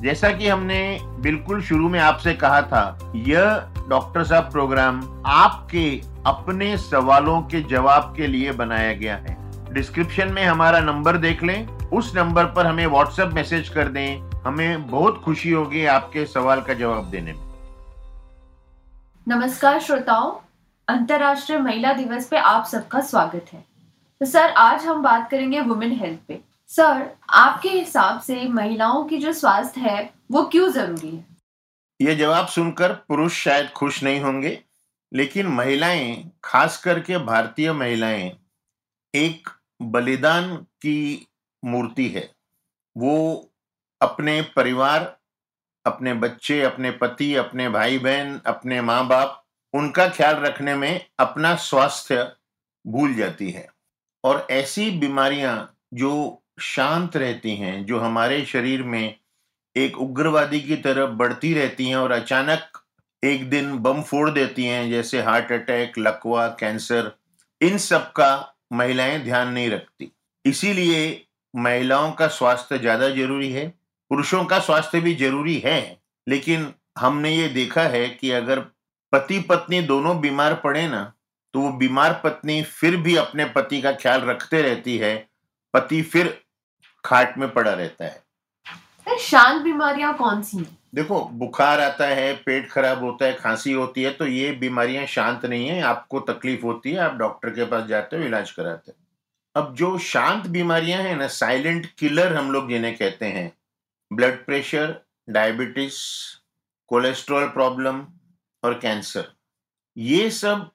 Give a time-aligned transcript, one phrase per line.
[0.00, 6.76] जैसा कि हमने बिल्कुल शुरू में आपसे कहा था, यह डॉक्टर साहब प्रोग्राम आपके अपने
[6.76, 9.36] सवालों के जवाब के लिए बनाया गया है।
[9.72, 14.90] डिस्क्रिप्शन में हमारा नंबर देख लें। उस नंबर पर हमें व्हाट्सएप मैसेज कर दें। हमें
[14.90, 17.48] बहुत खुशी होगी आपके सवाल का जवाब देने में।
[19.28, 20.32] नमस्कार श्रोताओं।
[20.88, 23.64] अंतर्राष्ट्रीय महिला दिवस पे आप सबका स्वागत है।
[24.20, 29.18] तो सर, आज हम बात करेंगे वुमेन हेल्थ पे। सर आपके हिसाब से महिलाओं की
[29.18, 31.26] जो स्वास्थ्य है, वो क्यों ज़रूरी है?
[32.02, 34.64] ये जवाब सुनकर पुरुष शायद खुश नहीं होंगे,
[35.14, 38.38] लेकिन महिलाएँ खास करके भारतीय महिलाएँ,
[39.14, 39.48] एक
[39.82, 41.28] बलिदान की
[41.64, 42.34] मूर्ति है।
[42.96, 43.50] वो
[44.02, 45.18] अपने परिवार,
[45.86, 49.44] अपने बच्चे, अपने पति, अपने भाई बहन अपने माँ बाप
[49.74, 52.32] उनका ख्याल रखने में अपना स्वास्थ्य
[52.86, 53.68] भूल जाती है।
[54.24, 59.14] और ऐसी बीमारियाँ जो शांत रहती हैं, जो हमारे शरीर में
[59.76, 62.82] एक उग्रवादी की तरफ़ बढ़ती रहती हैं और अचानक
[63.22, 67.10] एक दिन बम फोड़ देती हैं, जैसे हार्ट अटैक, लकवा, कैंसर,
[67.60, 70.10] इन सब का महिलाएँ ध्यान नहीं रखती।
[70.44, 73.66] इसीलिए महिलाओं का स्वास्थ्य ज़्यादा ज़रूरी है,
[74.10, 78.60] पुरुषों का स्वास्थ्य भी ज़रूरी है, लेकिन हमने ये देखा है कि अगर
[79.12, 81.12] पति पत्नी दोनों बीमार पड़े ना
[81.54, 85.14] तो वो बीमार पत्नी फिर भी अपने पति का ख्याल रखते रहती है,
[85.74, 86.26] पति फिर
[87.08, 90.76] खाट में पड़ा रहता है। शांत बीमारियाँ कौन सी हैं?
[90.94, 95.44] देखो बुखार आता है पेट खराब होता है खांसी होती है तो ये बीमारियाँ शांत
[95.46, 99.62] नहीं है आपको तकलीफ़ होती है आप डॉक्टर के पास जाते हो इलाज कराते हो।
[99.62, 103.52] अब जो शांत बीमारियाँ हैं ना साइलेंट किलर हम लोग जिन्हें कहते हैं
[104.10, 104.94] blood pressure
[105.28, 105.98] diabetes
[106.90, 108.04] cholesterol problem
[108.62, 109.32] और कैंसर
[109.96, 110.70] ये सब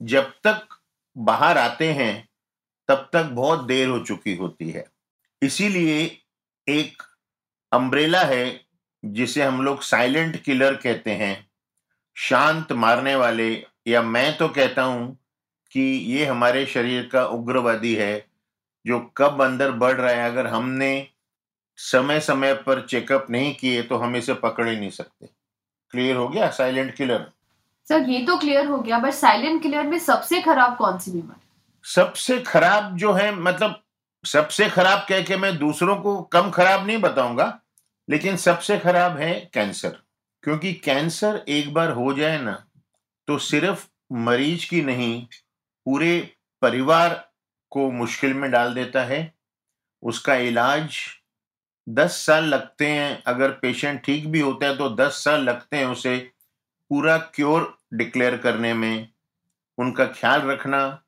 [0.00, 0.78] जब तक
[1.16, 2.28] बाहर आते हैं
[2.88, 4.84] तब तक बहुत देर हो चुकी होती है।
[5.42, 6.00] इसीलिए
[6.66, 7.02] एक
[7.72, 8.60] अम्ब्रेला है
[9.02, 11.46] जिसे हम लोग साइलेंट किलर कहते हैं।
[12.16, 13.48] शांत मारने वाले
[13.88, 15.16] या मैं तो कहता हूँ
[15.72, 18.26] कि ये हमारे शरीर का उग्रवादी है
[18.84, 21.06] जो कब अंदर बढ़ रहा है। अगर हमने
[21.78, 25.26] समय समय पर चेकअप नहीं किए तो हम इसे पकड़ ही नहीं सकते।
[25.92, 27.30] क्लियर हो गया साइलेंट किलर
[27.88, 31.40] सर ये तो क्लियर हो गया बट साइलेंट किलर में सबसे खराब कौन सी बीमारी?
[31.84, 33.82] सबसे खराब जो है मतलब
[34.24, 37.60] सबसे खराब कह के मैं दूसरों को कम खराब नहीं बताऊँगा,
[38.08, 39.96] लेकिन सबसे खराब है कैंसर।
[40.42, 42.52] क्योंकि कैंसर एक बार हो जाए ना
[43.28, 45.26] तो सिर्फ़ मरीज़ की नहीं,
[45.86, 46.18] पूरे
[46.62, 47.14] परिवार
[47.72, 49.32] को मुश्किल में डाल देता है।
[50.02, 50.96] उसका इलाज
[51.86, 55.86] दस साल लगते हैं, अगर पेशेंट ठीक भी होता है तो दस साल लगते हैं
[55.86, 56.16] उसे
[56.90, 59.08] पूरा क्योर डिक्लेयर करने में।
[59.78, 61.02] उनका ख्याल रखना,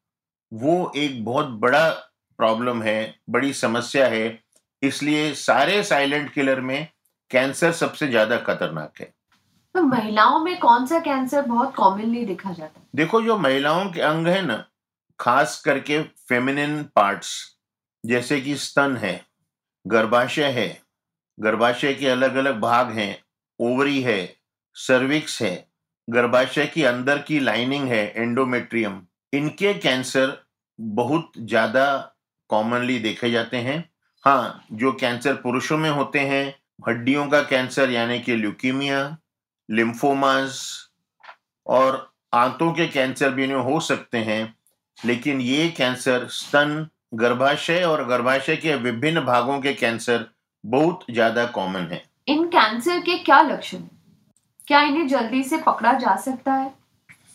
[0.53, 1.89] वो एक बहुत बड़ा
[2.39, 4.39] प्रॉब्लम है बड़ी समस्या है
[4.83, 6.89] इसलिए सारे साइलेंट किलर में
[7.31, 9.13] कैंसर सबसे ज़्यादा खतरनाक है।
[9.75, 12.87] तो महिलाओं में कौन सा कैंसर बहुत कॉमनली देखा जाता है?
[12.97, 14.65] देखो जो महिलाओं के अंग है ना
[15.19, 17.31] खास करके फेमिनिन पार्ट्स
[18.05, 19.21] जैसे कि स्तन है
[19.87, 20.83] गर्भाशय है
[21.39, 23.17] गर्भाशय के अलग अलग भाग हैं
[23.61, 24.37] ओवरी है
[24.77, 25.55] सर्विक्स है
[26.11, 29.01] गर्भाशय की अंदर की लाइनिंग है एंडोमेट्रियम
[29.33, 30.37] इनके कैंसर
[30.79, 32.12] बहुत ज़्यादा
[32.53, 33.79] कॉमनली देखे जाते हैं।
[34.25, 36.45] हाँ जो कैंसर पुरुषों में होते हैं
[36.89, 39.01] हड्डियों का कैंसर यानी कि ल्यूकीमिया
[39.69, 40.61] लिम्फोमास
[41.67, 44.55] और आंतों के कैंसर भी इन्हें हो सकते हैं
[44.99, 50.25] लेकिन ये कैंसर स्तन गर्भाशय और गर्भाशय के विभिन्न भागों के कैंसर
[50.65, 53.91] बहुत ज़्यादा कॉमन है। इन कैंसर के क्या लक्षण हैं?
[54.67, 56.73] क्या इन्हें जल्दी से पकड़ा जा सकता है?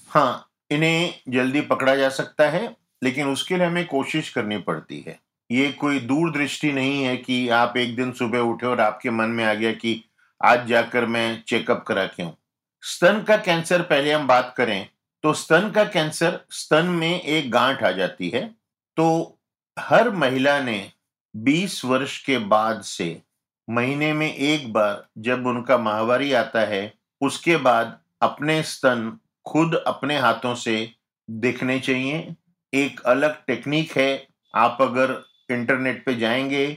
[0.09, 5.19] हाँ इन्हें जल्दी पकड़ा जा सकता है। लेकिन उसके लिए हमें कोशिश करनी पड़ती है।
[5.51, 9.45] ये कोई दूरदृष्टि नहीं है कि आप एक दिन सुबह उठे और आपके मन में
[9.45, 10.03] आ गया कि
[10.43, 12.37] आज जाकर मैं चेकअप करा के हूँ
[12.81, 14.89] स्तन का कैंसर पहले हम बात करें
[15.23, 18.55] तो स्तन का कैंसर स्तन में एक गांठ आ जाती है
[18.97, 19.37] तो
[19.79, 20.91] हर महिला ने
[21.37, 23.21] 20 वर्ष के बाद से
[23.69, 30.17] महीने में एक बार जब उनका माहवारी आता है, उसके बाद अपने स्तन खुद अपने
[30.17, 30.93] हाथों से
[31.29, 32.35] देखने चाहिए
[32.77, 35.21] एक अलग टेक्निक है। आप अगर
[35.51, 36.67] इंटरनेट पे जाएँगे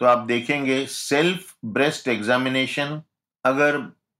[0.00, 3.02] तो आप देखेंगे सेल्फ ब्रेस्ट एग्जामिनेशन
[3.44, 3.76] अगर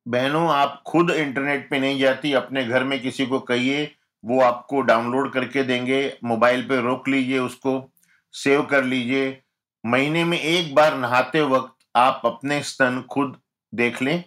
[0.07, 3.95] बहनों, आप खुद इंटरनेट पे नहीं जाती, अपने घर में किसी को कहिए,
[4.25, 7.93] वो आपको डाउनलोड करके देंगे। मोबाइल पे रोक लीजिए उसको
[8.33, 9.41] सेव कर लीजिए।
[9.85, 13.37] महीने में एक बार नहाते वक्त आप अपने स्तन खुद
[13.75, 14.25] देख लें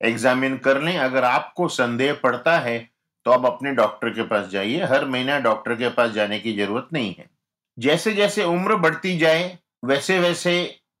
[0.00, 2.91] एग्जामिन कर लें। अगर आपको संदेह पड़ता है
[3.26, 6.88] तो आप अपने डॉक्टर के पास जाइए। हर महीना डॉक्टर के पास जाने की ज़रूरत
[6.92, 7.28] नहीं है।
[7.78, 10.54] जैसे जैसे उम्र बढ़ती जाए वैसे वैसे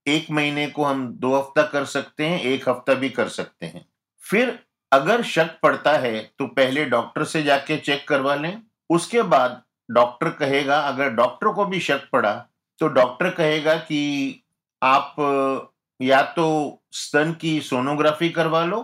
[0.06, 3.84] एक महीने को हम दो हफ़्ता कर सकते हैं, एक हफ़्ता भी कर सकते हैं।
[4.24, 4.58] फिर
[4.92, 10.30] अगर शक पड़ता है तो पहले डॉक्टर से जाके चेक करवा लें। उसके बाद डॉक्टर
[10.30, 12.32] कहेगा, अगर डॉक्टर को भी शक पड़ा
[12.80, 14.42] तो डॉक्टर कहेगा कि
[14.82, 15.16] आप
[16.00, 16.46] या तो
[16.92, 18.78] स्तन की सोनोग्राफी करवा लो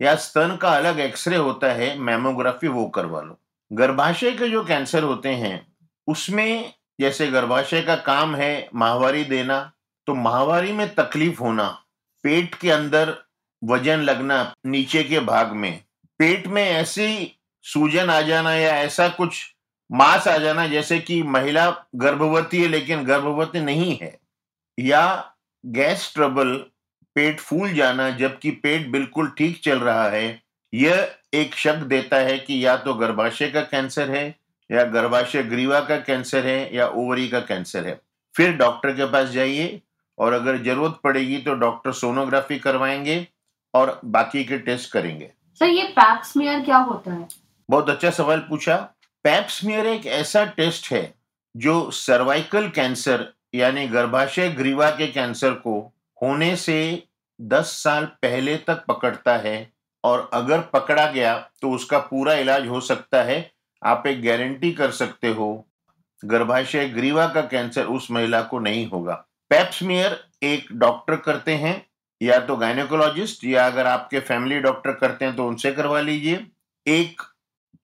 [0.00, 3.38] या स्तन का अलग एक्सरे होता है, मेमोग्राफी वो करवा लो।
[3.70, 5.66] गर्भाशय के जो कैंसर होते हैं,
[6.08, 9.60] उसमें जैसे गर्भाशय का काम है माहवारी देना
[10.08, 11.68] तो माहवारी में तकलीफ़ होना,
[12.24, 13.14] पेट के अंदर
[13.62, 15.80] वज़न लगना, नीचे के भाग में,
[16.20, 19.44] पेट में ऐसी सूजन आ जाना या ऐसा कुछ
[19.90, 24.18] मांस आ जाना जैसे कि महिला गर्भवती है लेकिन गर्भवती नहीं है,
[24.78, 25.34] या
[25.64, 26.54] गैस ट्रबल
[27.16, 30.40] पेट फूल जाना जबकि पेट बिल्कुल ठीक चल रहा है
[30.72, 34.24] यह एक शक देता है कि या तो गर्भाशय का कैंसर है
[34.70, 38.00] या गर्भाशय ग्रीवा का कैंसर है या ओवरी का कैंसर है।
[38.34, 39.80] फिर डॉक्टर के पास जाइए
[40.18, 43.26] और अगर ज़रूरत पड़ेगी तो डॉक्टर सोनोग्राफी करवाएँगे
[43.74, 45.30] और बाकी के टेस्ट करेंगे।
[45.60, 47.28] सर ये पैप्समियर क्या होता है?
[47.68, 48.76] बहुत अच्छा सवाल पूछा।
[49.24, 51.12] पैप्समियर एक ऐसा टेस्ट है
[51.54, 55.92] जो सर्वाइकल कैंसर यानी गर्भाशय ग्रीवा के कैंसर को
[56.22, 57.02] होने से
[57.40, 59.72] 10 साल पहले तक पकड़ता है
[60.04, 63.50] और अगर पकड़ा गया तो उसका पूरा इलाज हो सकता है।
[63.82, 65.66] आप एक गारंटी कर सकते हो,
[66.22, 69.14] गर्भाशय ग्रीवा का कैंसर उस महिला को नहीं होगा।
[69.50, 71.74] पैप्समियर एक डॉक्टर करते हैं,
[72.20, 76.46] या तो गायनेकोलॉजिस्ट, या अगर आपके फैमिली डॉक्टर करते हैं तो उनसे करवा लीजिए।
[76.86, 77.22] एक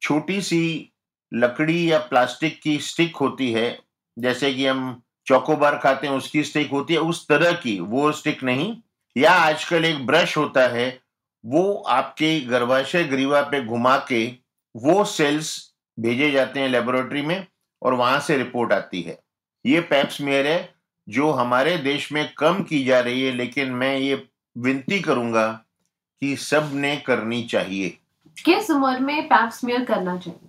[0.03, 0.93] छोटी सी
[1.33, 3.79] लकड़ी या प्लास्टिक की स्टिक होती है,
[4.17, 8.45] जैसे कि हम चौकोबार खाते हैं उसकी स्टिक होती है उस तरह की वो स्टिक
[8.45, 8.77] नहीं
[9.17, 11.01] या आजकल एक ब्रश होता है
[11.47, 14.27] वो आपके गर्भाशय ग्रीवा पे घुमा के
[14.77, 17.47] वो सेल्स भेजे जाते हैं लेबोरेटरी में
[17.83, 19.19] और वहाँ से रिपोर्ट आती है।
[19.67, 20.75] ये पैप्समेयर है
[21.09, 24.29] जो हमारे देश में कम की जा रही है लेकिन मैं ये
[24.59, 25.47] विनती करूँगा
[26.23, 27.89] कि सबने करनी चाहिए।
[28.45, 30.49] किस उम्र में पैप्समियर करना चाहिए?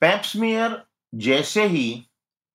[0.00, 0.82] पैप्समियर
[1.14, 2.04] जैसे ही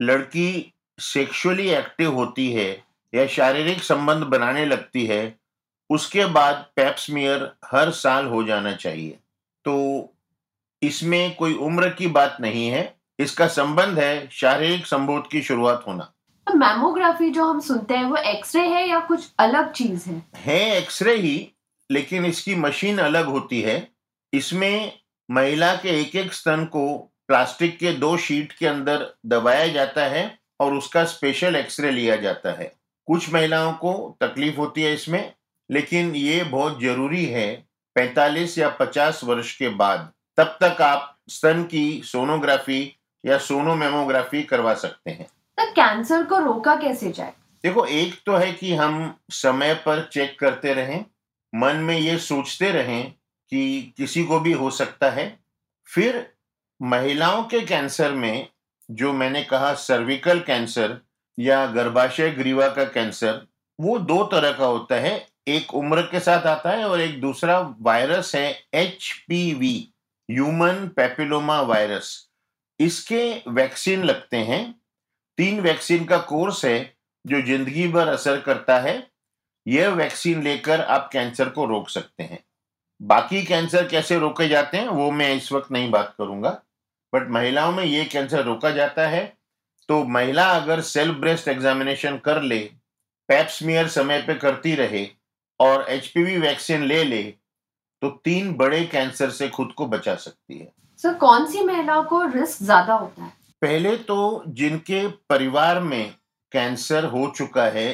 [0.01, 2.83] लड़की सेक्सुअली एक्टिव होती है
[3.15, 5.39] या शारीरिक संबंध बनाने लगती है
[5.89, 9.19] उसके बाद पैप्समियर हर साल हो जाना चाहिए।
[9.65, 10.13] तो
[10.83, 16.03] इसमें कोई उम्र की बात नहीं है इसका संबंध है शारीरिक संबोध की शुरुआत होना।
[16.47, 20.23] तो मैमोग्राफी जो हम सुनते हैं वो एक्सरे है या कुछ अलग चीज़ है?
[20.35, 21.51] है एक्सरे ही
[21.91, 23.91] लेकिन इसकी मशीन अलग होती है।
[24.33, 24.99] इसमें
[25.31, 30.38] महिला के एक एक स्तन को प्लास्टिक के दो शीट के अंदर दबाया जाता है
[30.59, 32.71] और उसका स्पेशल एक्सरे लिया जाता है।
[33.07, 35.33] कुछ महिलाओं को तकलीफ़ होती है इसमें
[35.71, 37.65] लेकिन ये बहुत ज़रूरी है
[37.95, 42.95] 45 या 50 वर्ष के बाद तब तक आप स्तन की सोनोग्राफी
[43.25, 45.27] या सोनोमेमोग्राफी करवा सकते हैं।
[45.57, 47.33] तो कैंसर को रोका कैसे जाए?
[47.63, 51.05] देखो एक तो है कि हम समय पर चेक करते रहें
[51.55, 53.11] मन में ये सोचते रहें
[53.49, 55.39] कि किसी को भी हो सकता है।
[55.87, 56.33] फिर
[56.81, 58.47] महिलाओं के कैंसर में
[58.89, 60.97] जो मैंने कहा सर्विकल कैंसर
[61.37, 63.41] या गर्भाशय ग्रीवा का कैंसर
[63.79, 65.13] वो दो तरह का होता है।
[65.47, 69.13] एक उम्र के साथ आता है और एक दूसरा वायरस है एच
[70.29, 72.09] ह्यूमन पेपिलोमा वायरस
[72.79, 74.61] इसके वैक्सीन लगते हैं।
[75.37, 76.93] तीन वैक्सीन का कोर्स है
[77.25, 78.95] जो ज़िंदगी भर असर करता है।
[79.65, 82.43] यह वैक्सीन लेकर आप कैंसर को रोक सकते हैं।
[83.01, 86.61] बाकी कैंसर कैसे रोके जाते हैं, वो मैं इस वक्त नहीं बात करूँगा।
[87.13, 89.23] बट महिलाओं में ये कैंसर रोका जाता है।
[89.89, 92.59] तो महिला अगर सेल्फ ब्रेस्ट एग्जामिनेशन कर ले
[93.29, 95.07] पैप्समियर समय पे करती रहे
[95.59, 97.21] और एच वैक्सीन ले ले
[98.01, 102.23] तो तीन बड़े कैंसर से खुद को बचा सकती है। सर कौन सी महिलाओं को
[102.25, 103.31] रिस्क ज़्यादा होता है?
[103.61, 106.13] पहले तो जिनके परिवार में
[106.51, 107.89] कैंसर हो चुका है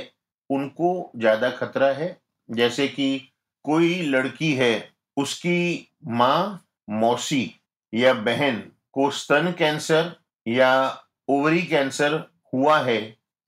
[0.49, 2.17] उनको ज़्यादा खतरा है।
[2.49, 3.17] जैसे कि
[3.65, 7.43] कोई लड़की है उसकी माँ मौसी
[7.93, 8.63] या बहन
[8.95, 10.11] को स्तन कैंसर
[10.45, 10.71] या
[11.29, 12.13] ओवरी कैंसर
[12.53, 12.99] हुआ है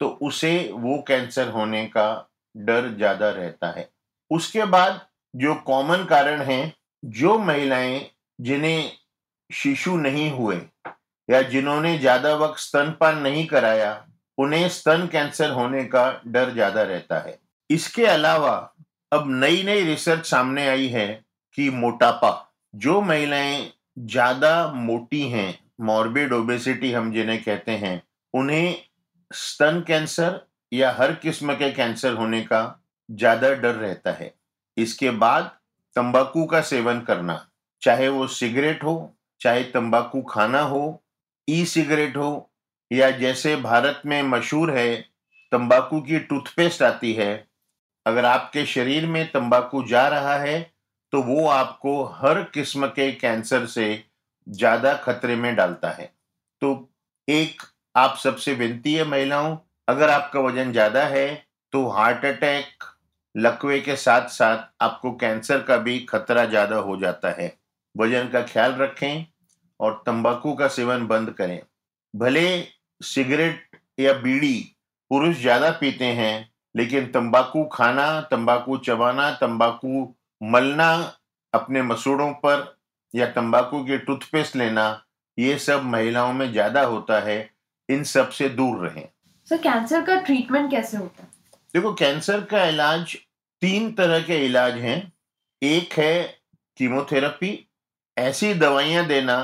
[0.01, 2.07] तो उसे वो कैंसर होने का
[2.55, 3.89] डर ज़्यादा रहता है।
[4.31, 4.99] उसके बाद
[5.33, 6.73] जो कॉमन कारण हैं,
[7.03, 7.99] जो महिलाएँ
[8.39, 8.91] जिन्हें
[9.49, 10.55] शिशु नहीं हुए
[11.29, 14.05] या जिन्होंने ज़्यादा वक्त स्तनपान नहीं कराया,
[14.37, 17.37] उन्हें स्तन कैंसर होने का डर ज़्यादा रहता है।
[17.69, 18.53] इसके अलावा
[19.11, 21.07] अब नई नई रिसर्च सामने आई है
[21.57, 22.31] कि मोटापा,
[22.73, 28.01] जो महिलाएँ ज़्यादा मोटी हैं मॉर्बिड ओबेसिटी हम जिन्हें कहते हैं,
[28.33, 28.75] उन्हें
[29.31, 30.39] स्तन कैंसर
[30.71, 32.59] या हर किस्म के कैंसर होने का
[33.09, 34.33] ज़्यादा डर रहता है।
[34.77, 35.43] इसके बाद
[35.95, 37.45] तंबाकू का सेवन करना,
[37.81, 41.01] चाहे वो सिगरेट हो, चाहे तंबाकू खाना हो
[41.47, 42.49] ई सिगरेट हो,
[42.91, 44.95] या जैसे भारत में मशहूर है,
[45.51, 47.47] तंबाकू की टूथपेस्ट आती है,
[48.05, 50.59] अगर आपके शरीर में तंबाकू जा रहा है
[51.13, 54.03] तो वो आपको हर किस्म के कैंसर से
[54.47, 56.11] ज़्यादा खतरे में डालता है।
[56.61, 56.89] तो
[57.27, 57.61] एक
[57.95, 61.27] आप सबसे विनती है महिलाओं, अगर आपका वज़न ज़्यादा है
[61.73, 62.83] तो हार्ट अटैक,
[63.35, 67.55] लकवे के साथ साथ आपको कैंसर का भी खतरा ज़्यादा हो जाता है।
[67.95, 69.25] वज़न का ख्याल रखें
[69.79, 71.61] और तंबाकू का सेवन बंद करें।
[72.13, 72.47] भले
[73.01, 74.57] सिगरेट या बीड़ी
[75.11, 80.03] पुरुष ज़्यादा पीते हैं, लेकिन तंबाकू खाना, तंबाकू चबाना, तंबाकू
[80.41, 80.91] मलना
[81.53, 82.65] अपने मसूड़ों पर
[83.13, 84.85] या तंबाकू के टूथपेस्ट लेना
[85.37, 87.37] ये सब महिलाओं में ज़्यादा होता है
[87.89, 89.07] इन सबसे दूर रहें।
[89.47, 91.29] सर कैंसर का ट्रीटमेंट कैसे होता है?
[91.73, 93.15] देखो कैंसर का इलाज
[93.61, 95.13] तीन तरह के इलाज हैं।
[95.61, 96.23] एक है
[96.77, 97.51] कीमोथेरेपी
[98.17, 99.37] ऐसी दवाइयाँ देना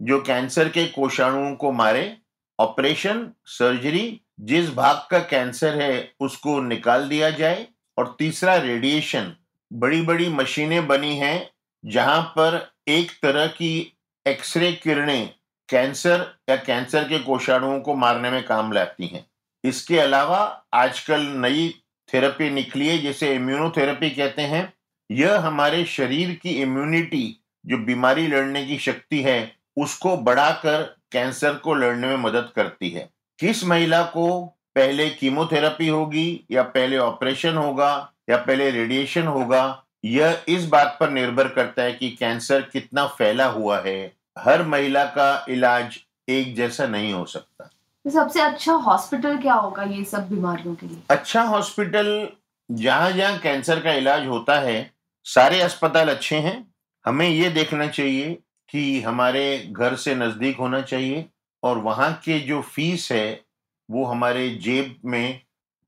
[0.00, 2.16] जो कैंसर के कोषाणुओं को मारे
[2.58, 7.66] ऑपरेशन सर्जरी जिस भाग का कैंसर है उसको निकाल दिया जाए
[7.98, 9.32] और तीसरा रेडिएशन
[9.72, 11.50] बड़ी बड़ी मशीनें बनी हैं,
[11.84, 15.34] जहाँ पर एक तरह की एक्सरे किरणें
[15.68, 19.26] कैंसर या कैंसर के कोषाणुओं को मारने में काम लाती हैं।
[19.64, 21.74] इसके अलावा आजकल नई
[22.14, 24.72] थेरेपी निकली है, जिसे इम्यूनोथेरेपी कहते हैं।
[25.10, 31.74] यह हमारे शरीर की इम्यूनिटी, जो बीमारी लड़ने की शक्ति है, उसको बढ़ाकर कैंसर को
[31.74, 38.12] लड़ने में मदद करती है। किस महिला को पहले कीमोथेरेपी होगी या पहले ऑपरेशन होगा
[38.30, 39.62] या पहले रेडिएशन होगा
[40.04, 45.04] यह इस बात पर निर्भर करता है कि कैंसर कितना फैला हुआ है। हर महिला
[45.04, 47.64] का इलाज एक जैसा नहीं हो सकता।
[48.04, 51.02] तो सबसे अच्छा हॉस्पिटल क्या होगा ये सब बीमारियों के लिए?
[51.10, 52.28] अच्छा हॉस्पिटल
[52.70, 54.90] जहाँ जहाँ कैंसर का इलाज होता है
[55.26, 58.38] सारे अस्पताल अच्छे हैं। हमें ये देखना चाहिए
[58.70, 61.24] कि हमारे घर से नज़दीक होना चाहिए
[61.62, 63.40] और वहाँ के जो फ़ीस है
[63.88, 65.40] वो हमारे जेब में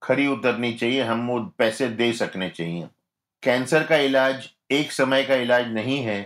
[0.02, 2.88] खरी उतरनी चाहिए, हम वो पैसे दे सकने चाहिए।
[3.42, 6.21] कैंसर का इलाज एक समय का इलाज नहीं है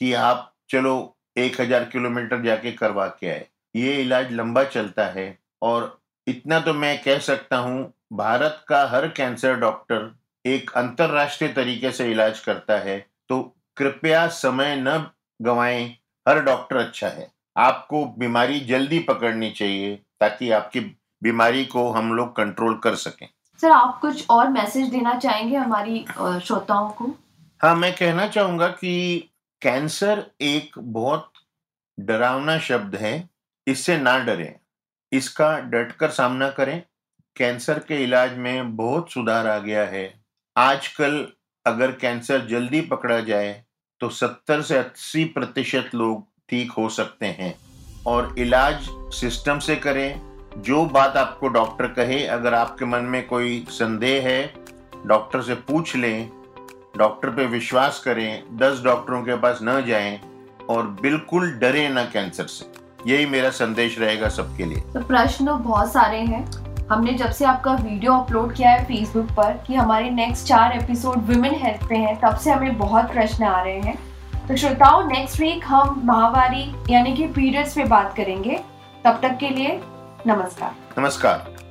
[0.00, 0.94] कि आप चलो
[1.38, 6.74] एक हज़ार किलोमीटर जाके करवा के आए। ये इलाज लंबा चलता है और इतना तो
[6.74, 10.10] मैं कह सकता हूँ, भारत का हर कैंसर डॉक्टर
[10.44, 12.98] एक अंतरराष्ट्रीय तरीके से इलाज करता है
[13.28, 13.40] तो
[13.76, 15.06] कृपया समय न
[15.40, 15.84] गवाएँ,
[16.26, 20.80] हर डॉक्टर अच्छा है। आपको बीमारी जल्दी पकड़नी चाहिए ताकि आपकी
[21.22, 23.28] बीमारी को हम लोग कंट्रोल कर सकें।
[23.60, 27.04] सर आप कुछ और मैसेज देना चाहेंगे हमारी श्रोताओं को?
[27.60, 29.18] हाँ मैं कहना चाहूँगा कि
[29.62, 31.30] कैंसर एक बहुत
[31.98, 33.28] डरावना शब्द है।
[33.66, 34.54] इससे ना डरें।
[35.12, 36.82] इसका डटकर सामना करें।
[37.36, 40.22] कैंसर के इलाज में बहुत सुधार आ गया है।
[40.56, 41.26] आजकल
[41.66, 43.64] अगर कैंसर जल्दी पकड़ा जाए
[44.00, 47.54] तो 70 से 80 प्रतिशत लोग ठीक हो सकते हैं।
[48.06, 53.66] और इलाज सिस्टम से करें। जो बात आपको डॉक्टर कहे, अगर आपके मन में कोई
[53.68, 54.54] संदेह है,
[55.06, 56.30] डॉक्टर से पूछ लें,
[56.96, 60.20] डॉक्टर पे विश्वास करें, दस डॉक्टरों के पास न जाएँ
[60.70, 65.92] और बिल्कुल डरे ना कैंसर से। यही मेरा संदेश रहेगा सबके लिए। तो प्रश्न बहुत
[65.92, 66.50] सारे हैं।
[66.86, 71.16] हमने जब से आपका वीडियो अपलोड किया है फेसबुक पर कि हमारे नेक्स्ट चार एपिसोड
[71.16, 73.98] वुमेन हेल्थ पे हैं, तब से हमें बहुत प्रश्न आ रहे हैं।
[74.48, 78.60] तो श्रोताओं नेक्स्ट वीक हम महावारी यानी कि पीरियड्स पे बात करेंगे।
[79.04, 79.80] तब तक के लिए
[80.26, 81.61] नमस्कार। नमस्कार।